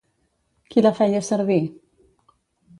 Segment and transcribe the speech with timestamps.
[0.71, 1.61] Qui la feia servir?